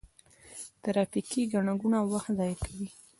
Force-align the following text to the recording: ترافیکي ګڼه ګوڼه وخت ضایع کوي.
ترافیکي 0.83 1.41
ګڼه 1.51 1.73
ګوڼه 1.81 1.99
وخت 2.11 2.31
ضایع 2.37 2.57
کوي. 2.63 2.87